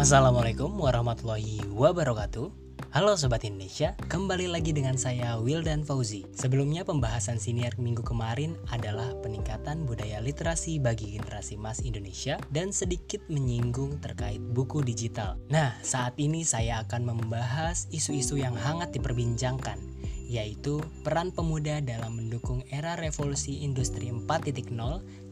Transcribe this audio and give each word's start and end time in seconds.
Assalamualaikum 0.00 0.80
warahmatullahi 0.80 1.60
wabarakatuh. 1.76 2.48
Halo 2.88 3.20
Sobat 3.20 3.44
Indonesia, 3.44 3.92
kembali 4.08 4.48
lagi 4.48 4.72
dengan 4.72 4.96
saya 4.96 5.36
Wildan 5.36 5.84
Fauzi. 5.84 6.24
Sebelumnya 6.32 6.88
pembahasan 6.88 7.36
siniar 7.36 7.76
minggu 7.76 8.00
kemarin 8.00 8.56
adalah 8.72 9.12
peningkatan 9.20 9.84
budaya 9.84 10.24
literasi 10.24 10.80
bagi 10.80 11.20
generasi 11.20 11.60
emas 11.60 11.84
Indonesia 11.84 12.40
Dan 12.48 12.72
sedikit 12.72 13.20
menyinggung 13.28 14.00
terkait 14.00 14.40
buku 14.40 14.80
digital. 14.80 15.36
Nah, 15.52 15.76
saat 15.84 16.16
ini 16.16 16.48
saya 16.48 16.80
akan 16.88 17.04
membahas 17.04 17.84
isu-isu 17.92 18.40
yang 18.40 18.56
hangat 18.56 18.96
diperbincangkan 18.96 20.00
yaitu 20.30 20.78
peran 21.02 21.34
pemuda 21.34 21.82
dalam 21.82 22.14
mendukung 22.14 22.62
era 22.70 22.94
revolusi 22.94 23.66
industri 23.66 24.14
4.0 24.14 24.70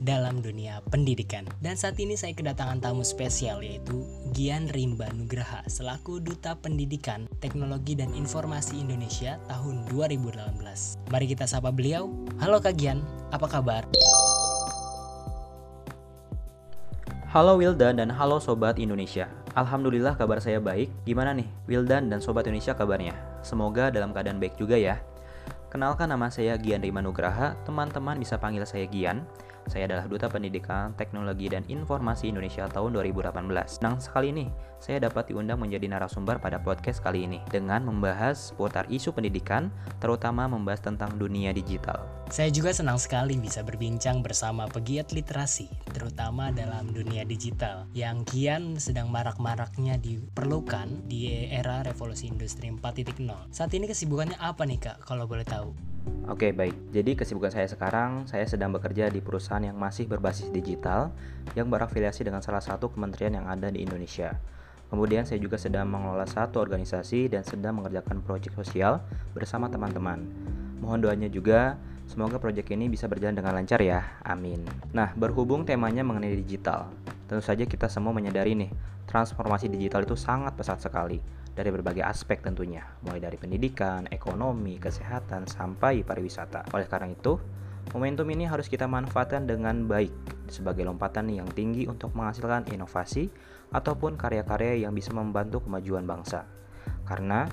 dalam 0.03 0.41
dunia 0.43 0.83
pendidikan. 0.91 1.47
Dan 1.59 1.75
saat 1.75 1.99
ini 1.99 2.15
saya 2.15 2.35
kedatangan 2.35 2.83
tamu 2.83 3.03
spesial 3.03 3.63
yaitu 3.63 4.07
Gian 4.35 4.71
Rimba 4.71 5.11
Nugraha 5.15 5.67
selaku 5.67 6.23
Duta 6.23 6.55
Pendidikan, 6.59 7.27
Teknologi 7.43 7.99
dan 7.99 8.15
Informasi 8.15 8.79
Indonesia 8.79 9.39
tahun 9.51 9.87
2018. 9.91 11.11
Mari 11.11 11.27
kita 11.27 11.47
sapa 11.51 11.75
beliau. 11.75 12.11
Halo 12.39 12.63
Kak 12.63 12.79
Gian, 12.79 13.03
apa 13.35 13.47
kabar? 13.51 13.83
Halo 17.29 17.61
Wildan 17.61 18.01
dan 18.01 18.09
halo 18.09 18.41
Sobat 18.41 18.81
Indonesia. 18.81 19.29
Alhamdulillah 19.53 20.17
kabar 20.17 20.41
saya 20.41 20.65
baik. 20.65 20.89
Gimana 21.05 21.37
nih 21.37 21.45
Wildan 21.69 22.09
dan 22.09 22.25
Sobat 22.25 22.49
Indonesia 22.49 22.73
kabarnya? 22.73 23.13
Semoga 23.45 23.93
dalam 23.93 24.17
keadaan 24.17 24.41
baik 24.41 24.57
juga 24.57 24.81
ya. 24.81 24.97
Kenalkan 25.69 26.09
nama 26.09 26.33
saya 26.33 26.57
Gian 26.57 26.81
Rima 26.81 27.05
Nugraha, 27.05 27.53
teman-teman 27.69 28.17
bisa 28.17 28.41
panggil 28.41 28.65
saya 28.65 28.89
Gian. 28.89 29.29
Saya 29.69 29.85
adalah 29.85 30.09
Duta 30.09 30.33
Pendidikan, 30.33 30.97
Teknologi, 30.97 31.53
dan 31.53 31.63
Informasi 31.69 32.33
Indonesia 32.33 32.65
tahun 32.67 32.97
2018. 32.97 33.69
Senang 33.69 34.01
sekali 34.01 34.33
nih, 34.33 34.49
saya 34.81 35.05
dapat 35.05 35.29
diundang 35.29 35.61
menjadi 35.61 35.85
narasumber 35.93 36.41
pada 36.41 36.57
podcast 36.57 37.05
kali 37.05 37.29
ini 37.29 37.45
dengan 37.53 37.85
membahas 37.85 38.51
seputar 38.51 38.89
isu 38.89 39.13
pendidikan, 39.13 39.69
terutama 40.01 40.49
membahas 40.49 40.81
tentang 40.81 41.13
dunia 41.21 41.53
digital. 41.53 42.09
Saya 42.29 42.53
juga 42.53 42.73
senang 42.77 43.01
sekali 43.01 43.41
bisa 43.41 43.65
berbincang 43.65 44.21
bersama 44.21 44.69
pegiat 44.69 45.17
literasi, 45.17 45.69
terutama 45.97 46.53
dalam 46.53 46.93
dunia 46.93 47.25
digital, 47.25 47.89
yang 47.97 48.25
kian 48.25 48.77
sedang 48.77 49.09
marak-maraknya 49.09 49.97
diperlukan 49.97 51.09
di 51.09 51.49
era 51.49 51.81
revolusi 51.85 52.29
industri 52.29 52.69
4.0. 52.69 53.25
Saat 53.49 53.73
ini 53.73 53.89
kesibukannya 53.89 54.37
apa 54.41 54.65
nih 54.69 54.81
kak, 54.81 55.05
kalau 55.09 55.25
boleh 55.25 55.45
tahu? 55.45 55.88
Oke, 56.29 56.53
baik. 56.53 56.93
Jadi 56.93 57.17
kesibukan 57.17 57.49
saya 57.49 57.65
sekarang, 57.65 58.29
saya 58.29 58.45
sedang 58.45 58.69
bekerja 58.71 59.09
di 59.09 59.25
perusahaan 59.25 59.65
yang 59.65 59.81
masih 59.81 60.05
berbasis 60.05 60.53
digital 60.53 61.09
yang 61.57 61.73
berafiliasi 61.73 62.21
dengan 62.21 62.45
salah 62.45 62.61
satu 62.61 62.93
kementerian 62.93 63.41
yang 63.41 63.49
ada 63.49 63.73
di 63.73 63.81
Indonesia. 63.81 64.37
Kemudian 64.93 65.25
saya 65.25 65.41
juga 65.41 65.57
sedang 65.57 65.89
mengelola 65.89 66.25
satu 66.25 66.61
organisasi 66.61 67.33
dan 67.33 67.45
sedang 67.45 67.81
mengerjakan 67.81 68.21
proyek 68.21 68.53
sosial 68.57 69.01
bersama 69.33 69.73
teman-teman. 69.73 70.25
Mohon 70.85 71.09
doanya 71.09 71.29
juga, 71.33 71.81
semoga 72.09 72.37
proyek 72.37 72.73
ini 72.77 72.93
bisa 72.93 73.09
berjalan 73.09 73.37
dengan 73.37 73.57
lancar 73.57 73.81
ya. 73.81 74.05
Amin. 74.25 74.65
Nah, 74.93 75.13
berhubung 75.17 75.65
temanya 75.65 76.05
mengenai 76.05 76.37
digital, 76.37 76.93
tentu 77.29 77.45
saja 77.45 77.65
kita 77.65 77.89
semua 77.89 78.13
menyadari 78.17 78.57
nih, 78.57 78.73
transformasi 79.09 79.73
digital 79.73 80.05
itu 80.05 80.17
sangat 80.17 80.57
pesat 80.57 80.81
sekali 80.81 81.21
dari 81.59 81.75
berbagai 81.75 82.07
aspek 82.07 82.39
tentunya, 82.39 82.87
mulai 83.03 83.19
dari 83.19 83.35
pendidikan, 83.35 84.07
ekonomi, 84.15 84.79
kesehatan, 84.79 85.51
sampai 85.51 86.07
pariwisata. 86.07 86.71
Oleh 86.71 86.87
karena 86.87 87.11
itu, 87.11 87.35
momentum 87.91 88.31
ini 88.31 88.47
harus 88.47 88.71
kita 88.71 88.87
manfaatkan 88.87 89.43
dengan 89.51 89.91
baik 89.91 90.15
sebagai 90.47 90.87
lompatan 90.87 91.27
yang 91.35 91.51
tinggi 91.51 91.91
untuk 91.91 92.15
menghasilkan 92.15 92.71
inovasi 92.71 93.27
ataupun 93.75 94.15
karya-karya 94.15 94.87
yang 94.87 94.95
bisa 94.95 95.11
membantu 95.11 95.67
kemajuan 95.67 96.07
bangsa. 96.07 96.47
Karena 97.03 97.51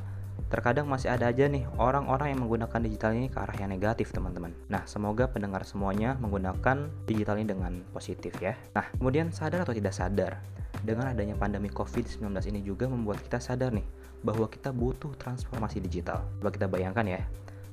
terkadang 0.51 0.85
masih 0.85 1.09
ada 1.09 1.31
aja 1.31 1.49
nih 1.49 1.65
orang-orang 1.81 2.35
yang 2.35 2.45
menggunakan 2.45 2.79
digital 2.85 3.11
ini 3.17 3.27
ke 3.33 3.41
arah 3.41 3.57
yang 3.57 3.71
negatif 3.73 4.13
teman-teman. 4.13 4.53
Nah 4.69 4.85
semoga 4.85 5.31
pendengar 5.31 5.65
semuanya 5.65 6.19
menggunakan 6.21 6.91
digital 7.09 7.41
ini 7.41 7.47
dengan 7.49 7.81
positif 7.89 8.37
ya. 8.37 8.53
Nah 8.77 8.85
kemudian 8.93 9.33
sadar 9.33 9.65
atau 9.65 9.73
tidak 9.73 9.95
sadar, 9.95 10.43
dengan 10.85 11.09
adanya 11.09 11.33
pandemi 11.33 11.67
COVID-19 11.73 12.29
ini 12.53 12.61
juga 12.61 12.85
membuat 12.85 13.19
kita 13.25 13.41
sadar 13.41 13.73
nih 13.73 13.85
bahwa 14.21 14.45
kita 14.45 14.69
butuh 14.69 15.11
transformasi 15.17 15.81
digital. 15.81 16.21
Coba 16.39 16.49
kita 16.53 16.69
bayangkan 16.69 17.05
ya, 17.05 17.21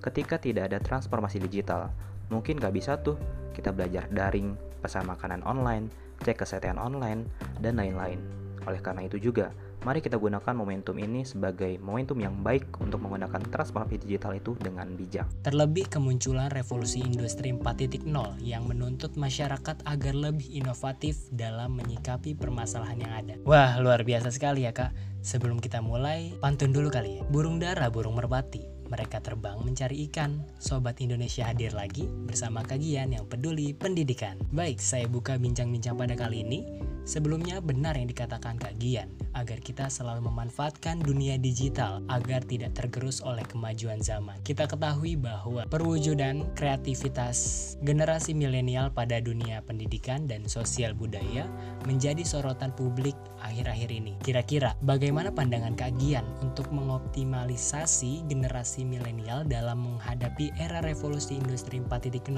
ketika 0.01 0.41
tidak 0.41 0.73
ada 0.73 0.81
transformasi 0.81 1.39
digital, 1.39 1.93
mungkin 2.33 2.57
gak 2.57 2.73
bisa 2.73 2.97
tuh 2.99 3.21
kita 3.53 3.71
belajar 3.71 4.09
daring, 4.09 4.57
pesan 4.81 5.05
makanan 5.05 5.45
online, 5.45 5.93
cek 6.25 6.41
kesehatan 6.41 6.81
online, 6.81 7.29
dan 7.61 7.77
lain-lain. 7.77 8.42
Oleh 8.67 8.81
karena 8.81 9.07
itu 9.07 9.19
juga, 9.19 9.51
Mari 9.83 9.99
kita 9.99 10.15
gunakan 10.15 10.55
momentum 10.55 10.95
ini 10.95 11.27
sebagai 11.27 11.75
momentum 11.83 12.15
yang 12.23 12.39
baik 12.39 12.71
untuk 12.79 13.03
menggunakan 13.03 13.43
transformasi 13.51 13.99
digital 14.07 14.39
itu 14.39 14.55
dengan 14.55 14.87
bijak. 14.95 15.27
Terlebih 15.43 15.91
kemunculan 15.91 16.55
revolusi 16.55 17.03
industri 17.03 17.51
4.0 17.51 18.07
yang 18.39 18.63
menuntut 18.71 19.19
masyarakat 19.19 19.83
agar 19.83 20.15
lebih 20.15 20.47
inovatif 20.55 21.27
dalam 21.35 21.75
menyikapi 21.75 22.39
permasalahan 22.39 22.99
yang 23.03 23.13
ada. 23.27 23.35
Wah, 23.43 23.75
luar 23.83 24.07
biasa 24.07 24.31
sekali 24.31 24.71
ya 24.71 24.71
kak. 24.71 24.95
Sebelum 25.19 25.59
kita 25.59 25.83
mulai, 25.83 26.31
pantun 26.39 26.71
dulu 26.71 26.87
kali 26.87 27.19
ya. 27.19 27.27
Burung 27.27 27.59
dara, 27.59 27.91
burung 27.91 28.15
merpati. 28.15 28.63
Mereka 28.87 29.19
terbang 29.19 29.59
mencari 29.67 30.07
ikan. 30.07 30.47
Sobat 30.63 31.03
Indonesia 31.03 31.43
hadir 31.43 31.75
lagi 31.75 32.07
bersama 32.07 32.63
kagian 32.63 33.11
yang 33.11 33.27
peduli 33.27 33.75
pendidikan. 33.75 34.39
Baik, 34.55 34.79
saya 34.79 35.11
buka 35.11 35.43
bincang-bincang 35.43 35.99
pada 35.99 36.15
kali 36.15 36.47
ini 36.47 36.92
Sebelumnya 37.03 37.59
benar 37.59 37.99
yang 37.99 38.07
dikatakan 38.07 38.63
Kak 38.63 38.79
Gian, 38.79 39.11
agar 39.35 39.59
kita 39.59 39.91
selalu 39.91 40.31
memanfaatkan 40.31 41.03
dunia 41.03 41.35
digital 41.35 41.99
agar 42.07 42.47
tidak 42.47 42.79
tergerus 42.79 43.19
oleh 43.27 43.43
kemajuan 43.43 43.99
zaman. 43.99 44.39
Kita 44.47 44.71
ketahui 44.71 45.19
bahwa 45.19 45.67
perwujudan 45.67 46.55
kreativitas 46.55 47.75
generasi 47.83 48.39
milenial 48.39 48.95
pada 48.95 49.19
dunia 49.19 49.67
pendidikan 49.67 50.31
dan 50.31 50.47
sosial 50.47 50.95
budaya 50.95 51.51
menjadi 51.91 52.23
sorotan 52.23 52.71
publik 52.71 53.19
akhir-akhir 53.43 53.91
ini. 53.91 54.15
Kira-kira 54.23 54.79
bagaimana 54.87 55.35
pandangan 55.35 55.75
Kak 55.75 55.99
Gian 55.99 56.23
untuk 56.39 56.71
mengoptimalisasi 56.71 58.31
generasi 58.31 58.87
milenial 58.87 59.43
dalam 59.43 59.83
menghadapi 59.91 60.55
era 60.55 60.79
revolusi 60.79 61.35
industri 61.35 61.83
4.0 61.83 62.31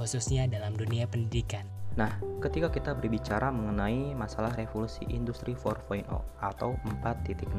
khususnya 0.00 0.48
dalam 0.48 0.72
dunia 0.72 1.04
pendidikan? 1.04 1.77
Nah, 1.98 2.14
ketika 2.38 2.70
kita 2.70 2.94
berbicara 2.94 3.50
mengenai 3.50 4.14
masalah 4.14 4.54
revolusi 4.54 5.02
industri 5.10 5.58
4.0 5.58 6.06
atau 6.38 6.78
4.0 7.02 7.50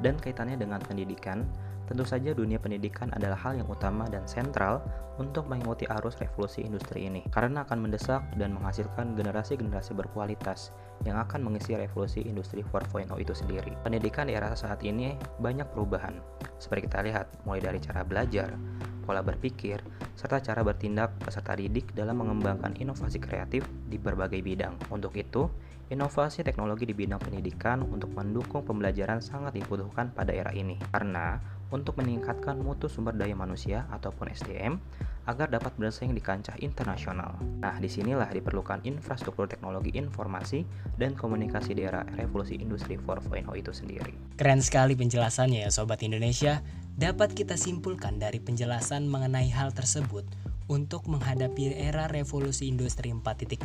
dan 0.00 0.16
kaitannya 0.16 0.56
dengan 0.56 0.80
pendidikan, 0.80 1.44
tentu 1.84 2.08
saja 2.08 2.32
dunia 2.32 2.56
pendidikan 2.56 3.12
adalah 3.12 3.36
hal 3.36 3.60
yang 3.60 3.68
utama 3.68 4.08
dan 4.08 4.24
sentral 4.24 4.80
untuk 5.20 5.44
mengikuti 5.44 5.84
arus 6.00 6.16
revolusi 6.16 6.64
industri 6.64 7.04
ini 7.04 7.20
karena 7.28 7.68
akan 7.68 7.84
mendesak 7.84 8.24
dan 8.40 8.56
menghasilkan 8.56 9.12
generasi-generasi 9.12 9.92
berkualitas 9.92 10.72
yang 11.04 11.20
akan 11.20 11.44
mengisi 11.44 11.76
revolusi 11.76 12.24
industri 12.24 12.64
4.0 12.64 13.12
itu 13.20 13.36
sendiri. 13.36 13.76
Pendidikan 13.84 14.32
di 14.32 14.32
era 14.32 14.48
saat 14.56 14.80
ini 14.80 15.12
banyak 15.44 15.68
perubahan, 15.76 16.16
seperti 16.56 16.88
kita 16.88 17.04
lihat 17.04 17.28
mulai 17.44 17.60
dari 17.60 17.76
cara 17.84 18.00
belajar, 18.00 18.56
pola 19.02 19.20
berpikir, 19.20 19.82
serta 20.14 20.38
cara 20.38 20.62
bertindak 20.62 21.18
peserta 21.18 21.58
didik 21.58 21.90
dalam 21.92 22.22
mengembangkan 22.22 22.78
inovasi 22.78 23.18
kreatif 23.18 23.66
di 23.90 23.98
berbagai 23.98 24.38
bidang. 24.40 24.78
Untuk 24.94 25.18
itu, 25.18 25.50
inovasi 25.92 26.40
teknologi 26.46 26.88
di 26.88 26.94
bidang 26.94 27.20
pendidikan 27.20 27.84
untuk 27.84 28.14
mendukung 28.16 28.64
pembelajaran 28.64 29.20
sangat 29.20 29.58
dibutuhkan 29.58 30.14
pada 30.14 30.32
era 30.32 30.54
ini. 30.54 30.80
Karena 30.94 31.36
untuk 31.72 31.98
meningkatkan 31.98 32.60
mutu 32.60 32.86
sumber 32.86 33.16
daya 33.16 33.32
manusia 33.32 33.88
ataupun 33.88 34.28
SDM 34.30 34.76
agar 35.24 35.48
dapat 35.48 35.72
bersaing 35.78 36.12
di 36.12 36.18
kancah 36.18 36.58
internasional. 36.58 37.38
Nah, 37.62 37.78
di 37.78 37.86
sinilah 37.86 38.26
diperlukan 38.34 38.82
infrastruktur 38.82 39.46
teknologi 39.46 39.94
informasi 39.94 40.66
dan 40.98 41.14
komunikasi 41.14 41.78
di 41.78 41.86
era 41.86 42.02
revolusi 42.18 42.58
industri 42.58 42.98
4.0 42.98 43.46
itu 43.54 43.70
sendiri. 43.70 44.12
Keren 44.34 44.58
sekali 44.58 44.98
penjelasannya 44.98 45.64
ya 45.66 45.70
Sobat 45.70 46.02
Indonesia. 46.02 46.60
Dapat 46.92 47.32
kita 47.32 47.56
simpulkan 47.56 48.20
dari 48.20 48.38
penjelasan 48.38 49.08
mengenai 49.08 49.48
hal 49.48 49.72
tersebut, 49.72 50.28
untuk 50.70 51.04
menghadapi 51.10 51.74
era 51.74 52.08
revolusi 52.08 52.70
industri 52.70 53.12
4.0 53.12 53.60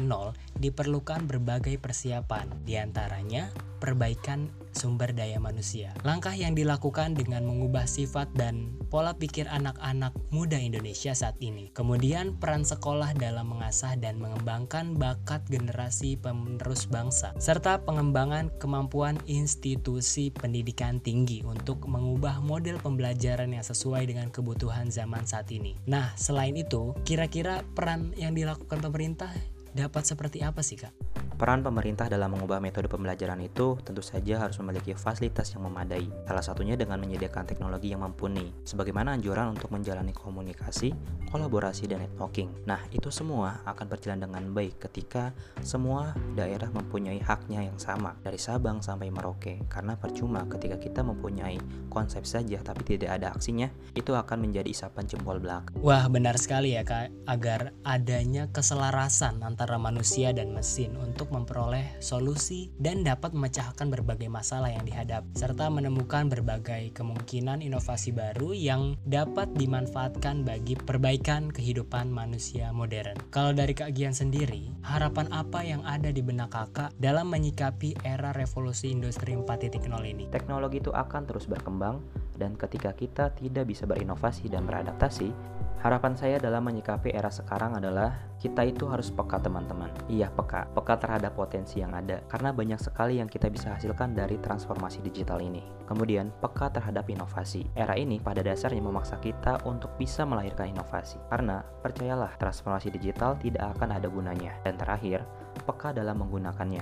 diperlukan 0.57 1.21
berbagai 1.23 1.77
persiapan, 1.79 2.49
di 2.67 2.75
antaranya 2.75 3.53
perbaikan 3.77 4.51
sumber 4.77 5.09
daya 5.09 5.41
manusia. 5.41 5.97
Langkah 6.05 6.37
yang 6.37 6.53
dilakukan 6.53 7.17
dengan 7.17 7.49
mengubah 7.49 7.89
sifat 7.89 8.29
dan 8.37 8.77
pola 8.93 9.17
pikir 9.17 9.49
anak-anak 9.49 10.13
muda 10.29 10.61
Indonesia 10.61 11.17
saat 11.17 11.33
ini. 11.41 11.73
Kemudian 11.73 12.37
peran 12.37 12.61
sekolah 12.61 13.17
dalam 13.17 13.49
mengasah 13.49 13.97
dan 13.97 14.21
mengembangkan 14.21 14.93
bakat 14.95 15.41
generasi 15.49 16.15
penerus 16.21 16.85
bangsa, 16.85 17.33
serta 17.41 17.81
pengembangan 17.81 18.53
kemampuan 18.61 19.17
institusi 19.25 20.29
pendidikan 20.29 21.01
tinggi 21.01 21.41
untuk 21.41 21.89
mengubah 21.89 22.39
model 22.45 22.77
pembelajaran 22.77 23.49
yang 23.51 23.65
sesuai 23.65 24.05
dengan 24.05 24.29
kebutuhan 24.29 24.93
zaman 24.93 25.25
saat 25.25 25.49
ini. 25.49 25.73
Nah, 25.89 26.13
selain 26.15 26.53
itu, 26.53 26.93
kira-kira 27.01 27.65
peran 27.73 28.13
yang 28.15 28.37
dilakukan 28.37 28.79
pemerintah 28.79 29.33
dapat 29.73 30.05
seperti 30.05 30.41
apa 30.45 30.61
sih, 30.61 30.77
Kak? 30.79 30.93
Peran 31.37 31.61
pemerintah 31.61 32.09
dalam 32.09 32.33
mengubah 32.33 32.57
metode 32.57 32.89
pembelajaran 32.89 33.37
itu 33.45 33.77
tentu 33.85 34.01
saja 34.01 34.41
harus 34.41 34.57
memiliki 34.57 34.97
fasilitas 34.97 35.53
yang 35.53 35.69
memadai. 35.69 36.09
Salah 36.25 36.41
satunya 36.41 36.73
dengan 36.73 36.97
menyediakan 36.97 37.45
teknologi 37.45 37.93
yang 37.93 38.01
mumpuni, 38.01 38.49
sebagaimana 38.65 39.13
anjuran 39.13 39.53
untuk 39.53 39.69
menjalani 39.69 40.17
komunikasi, 40.17 40.97
kolaborasi, 41.29 41.85
dan 41.85 42.01
networking. 42.09 42.49
Nah, 42.65 42.81
itu 42.89 43.13
semua 43.13 43.61
akan 43.69 43.85
berjalan 43.85 44.25
dengan 44.25 44.49
baik 44.49 44.89
ketika 44.89 45.29
semua 45.61 46.17
daerah 46.33 46.73
mempunyai 46.73 47.21
haknya 47.21 47.69
yang 47.69 47.77
sama, 47.77 48.17
dari 48.25 48.41
Sabang 48.41 48.81
sampai 48.81 49.13
Merauke. 49.13 49.61
Karena 49.69 49.93
percuma 49.93 50.41
ketika 50.49 50.81
kita 50.81 51.05
mempunyai 51.05 51.61
konsep 51.93 52.25
saja 52.25 52.57
tapi 52.65 52.97
tidak 52.97 53.13
ada 53.13 53.29
aksinya, 53.29 53.69
itu 53.93 54.09
akan 54.09 54.41
menjadi 54.41 54.73
isapan 54.73 55.05
jempol 55.05 55.37
belakang. 55.37 55.69
Wah, 55.85 56.09
benar 56.09 56.41
sekali 56.41 56.73
ya 56.73 56.81
Kak, 56.81 57.29
agar 57.29 57.77
adanya 57.85 58.49
keselarasan 58.49 59.45
antara 59.45 59.77
manusia 59.77 60.33
dan 60.33 60.49
mesin 60.49 60.97
untuk 60.97 61.26
untuk 61.27 61.43
memperoleh 61.43 61.99
solusi 61.99 62.71
dan 62.79 63.03
dapat 63.03 63.35
memecahkan 63.35 63.91
berbagai 63.91 64.31
masalah 64.31 64.71
yang 64.71 64.87
dihadap 64.87 65.27
serta 65.35 65.67
menemukan 65.67 66.31
berbagai 66.31 66.95
kemungkinan 66.95 67.59
inovasi 67.59 68.15
baru 68.15 68.55
yang 68.55 68.95
dapat 69.03 69.51
dimanfaatkan 69.59 70.47
bagi 70.47 70.79
perbaikan 70.79 71.51
kehidupan 71.51 72.07
manusia 72.07 72.71
modern. 72.71 73.19
Kalau 73.27 73.51
dari 73.51 73.75
Kak 73.75 73.91
Gian 73.91 74.15
sendiri, 74.15 74.71
harapan 74.87 75.27
apa 75.35 75.67
yang 75.67 75.83
ada 75.83 76.15
di 76.15 76.23
benak 76.23 76.55
Kakak 76.55 76.95
dalam 76.95 77.27
menyikapi 77.27 78.07
era 78.07 78.31
revolusi 78.31 78.95
industri 78.95 79.35
4.0 79.35 79.83
ini? 80.07 80.31
Teknologi 80.31 80.79
itu 80.79 80.95
akan 80.95 81.27
terus 81.27 81.43
berkembang 81.43 81.99
dan 82.39 82.55
ketika 82.55 82.95
kita 82.95 83.35
tidak 83.35 83.67
bisa 83.67 83.83
berinovasi 83.83 84.47
dan 84.47 84.63
beradaptasi, 84.63 85.56
Harapan 85.77 86.17
saya 86.17 86.41
dalam 86.41 86.65
menyikapi 86.65 87.13
era 87.13 87.29
sekarang 87.29 87.77
adalah 87.77 88.17
kita 88.41 88.65
itu 88.65 88.89
harus 88.89 89.13
peka 89.13 89.37
teman-teman. 89.37 89.93
Iya 90.09 90.33
peka, 90.33 90.65
peka 90.73 90.97
terhadap 90.97 91.37
potensi 91.37 91.77
yang 91.85 91.93
ada 91.93 92.17
karena 92.25 92.49
banyak 92.49 92.81
sekali 92.81 93.21
yang 93.21 93.29
kita 93.29 93.45
bisa 93.53 93.77
hasilkan 93.77 94.17
dari 94.17 94.41
transformasi 94.41 95.05
digital 95.05 95.37
ini. 95.37 95.61
Kemudian 95.85 96.33
peka 96.41 96.73
terhadap 96.73 97.05
inovasi. 97.05 97.69
Era 97.77 97.93
ini 97.93 98.17
pada 98.17 98.41
dasarnya 98.41 98.81
memaksa 98.81 99.21
kita 99.21 99.61
untuk 99.69 99.93
bisa 100.01 100.25
melahirkan 100.25 100.73
inovasi. 100.73 101.21
Karena 101.29 101.61
percayalah 101.61 102.33
transformasi 102.41 102.89
digital 102.89 103.37
tidak 103.37 103.77
akan 103.77 104.01
ada 104.01 104.09
gunanya. 104.09 104.57
Dan 104.65 104.81
terakhir, 104.81 105.21
peka 105.61 105.93
dalam 105.93 106.25
menggunakannya. 106.25 106.81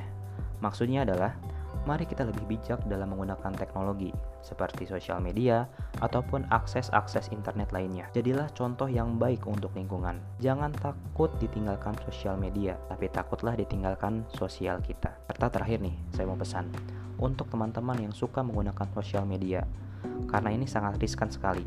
Maksudnya 0.64 1.04
adalah 1.04 1.36
mari 1.84 2.08
kita 2.08 2.24
lebih 2.24 2.48
bijak 2.48 2.80
dalam 2.88 3.12
menggunakan 3.12 3.52
teknologi 3.54 4.16
seperti 4.40 4.88
sosial 4.88 5.20
media 5.20 5.68
ataupun 6.00 6.48
akses-akses 6.50 7.30
internet 7.36 7.76
lainnya. 7.76 8.08
Jadilah 8.16 8.48
contoh 8.56 8.88
yang 8.88 9.20
baik 9.20 9.44
untuk 9.44 9.76
lingkungan. 9.76 10.18
Jangan 10.40 10.72
takut 10.80 11.30
ditinggalkan 11.44 12.00
sosial 12.08 12.40
media, 12.40 12.80
tapi 12.88 13.12
takutlah 13.12 13.60
ditinggalkan 13.60 14.24
sosial 14.32 14.80
kita. 14.80 15.12
Serta 15.28 15.52
terakhir 15.52 15.84
nih, 15.84 15.96
saya 16.16 16.26
mau 16.32 16.40
pesan 16.40 16.72
untuk 17.20 17.52
teman-teman 17.52 18.00
yang 18.00 18.14
suka 18.16 18.44
menggunakan 18.44 18.88
sosial 18.96 19.28
media, 19.28 19.64
karena 20.32 20.52
ini 20.52 20.68
sangat 20.68 21.00
riskan 21.00 21.28
sekali. 21.28 21.64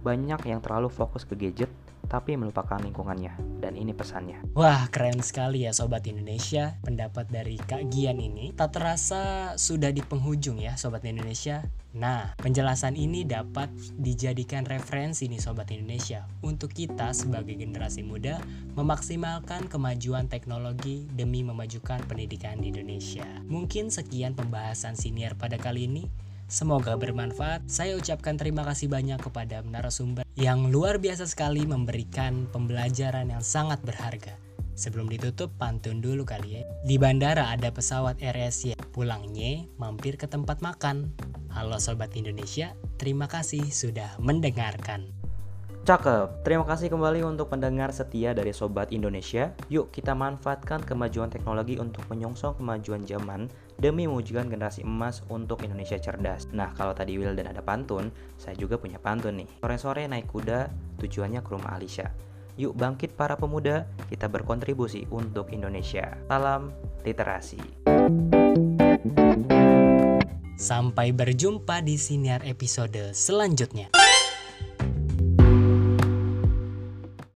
Banyak 0.00 0.48
yang 0.48 0.64
terlalu 0.64 0.88
fokus 0.88 1.28
ke 1.28 1.36
gadget 1.36 1.68
tapi 2.10 2.34
melupakan 2.34 2.82
lingkungannya. 2.82 3.62
Dan 3.62 3.78
ini 3.78 3.94
pesannya. 3.94 4.42
Wah, 4.58 4.90
keren 4.90 5.22
sekali 5.22 5.62
ya 5.62 5.70
Sobat 5.70 6.02
Indonesia. 6.10 6.74
Pendapat 6.82 7.30
dari 7.30 7.54
Kak 7.54 7.86
Gian 7.94 8.18
ini 8.18 8.50
tak 8.50 8.74
terasa 8.74 9.54
sudah 9.54 9.94
di 9.94 10.02
penghujung 10.02 10.58
ya 10.58 10.74
Sobat 10.74 11.06
Indonesia. 11.06 11.62
Nah, 11.94 12.34
penjelasan 12.38 12.98
ini 12.98 13.22
dapat 13.22 13.70
dijadikan 13.94 14.66
referensi 14.66 15.30
nih 15.30 15.38
Sobat 15.38 15.70
Indonesia 15.70 16.26
untuk 16.42 16.74
kita 16.74 17.14
sebagai 17.14 17.54
generasi 17.54 18.02
muda 18.02 18.42
memaksimalkan 18.74 19.70
kemajuan 19.70 20.26
teknologi 20.26 21.06
demi 21.14 21.46
memajukan 21.46 22.02
pendidikan 22.10 22.58
di 22.58 22.74
Indonesia. 22.74 23.26
Mungkin 23.46 23.94
sekian 23.94 24.34
pembahasan 24.34 24.98
senior 24.98 25.38
pada 25.38 25.58
kali 25.58 25.86
ini. 25.86 26.29
Semoga 26.50 26.98
bermanfaat. 26.98 27.70
Saya 27.70 27.94
ucapkan 27.94 28.34
terima 28.34 28.66
kasih 28.66 28.90
banyak 28.90 29.22
kepada 29.22 29.62
narasumber 29.62 30.26
yang 30.34 30.74
luar 30.74 30.98
biasa 30.98 31.30
sekali 31.30 31.62
memberikan 31.62 32.50
pembelajaran 32.50 33.30
yang 33.30 33.38
sangat 33.38 33.78
berharga. 33.86 34.34
Sebelum 34.74 35.06
ditutup, 35.06 35.54
pantun 35.54 36.02
dulu 36.02 36.26
kali 36.26 36.58
ya. 36.58 36.62
Di 36.82 36.98
bandara 36.98 37.54
ada 37.54 37.70
pesawat 37.70 38.18
RSY. 38.18 38.74
Pulangnya 38.90 39.62
mampir 39.78 40.18
ke 40.18 40.26
tempat 40.26 40.58
makan. 40.58 41.14
Halo 41.54 41.78
Sobat 41.78 42.18
Indonesia, 42.18 42.74
terima 42.98 43.30
kasih 43.30 43.70
sudah 43.70 44.18
mendengarkan. 44.18 45.19
Cakep, 45.80 46.44
terima 46.44 46.68
kasih 46.68 46.92
kembali 46.92 47.24
untuk 47.24 47.48
pendengar 47.48 47.88
setia 47.88 48.36
dari 48.36 48.52
Sobat 48.52 48.92
Indonesia. 48.92 49.56
Yuk 49.72 49.88
kita 49.88 50.12
manfaatkan 50.12 50.84
kemajuan 50.84 51.32
teknologi 51.32 51.80
untuk 51.80 52.04
menyongsong 52.12 52.60
kemajuan 52.60 53.08
zaman 53.08 53.48
demi 53.80 54.04
mewujudkan 54.04 54.52
generasi 54.52 54.84
emas 54.84 55.24
untuk 55.32 55.64
Indonesia 55.64 55.96
cerdas. 55.96 56.44
Nah, 56.52 56.76
kalau 56.76 56.92
tadi 56.92 57.16
Will 57.16 57.32
dan 57.32 57.48
ada 57.48 57.64
pantun, 57.64 58.12
saya 58.36 58.52
juga 58.60 58.76
punya 58.76 59.00
pantun 59.00 59.40
nih. 59.40 59.48
Sore-sore 59.64 60.04
naik 60.04 60.28
kuda, 60.28 60.68
tujuannya 61.00 61.40
ke 61.40 61.48
rumah 61.48 61.72
Alisha. 61.80 62.12
Yuk 62.60 62.76
bangkit 62.76 63.16
para 63.16 63.40
pemuda, 63.40 63.88
kita 64.12 64.28
berkontribusi 64.28 65.08
untuk 65.08 65.48
Indonesia. 65.48 66.12
Salam 66.28 66.76
literasi. 67.08 67.88
Sampai 70.60 71.16
berjumpa 71.16 71.80
di 71.80 71.96
siniar 71.96 72.44
episode 72.44 73.16
selanjutnya. 73.16 73.88